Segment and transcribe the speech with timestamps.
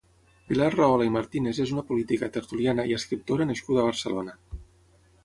[0.51, 4.35] Pilar Rahola i Martínez és una política, tertuliana i escriptora nascuda a Barcelona.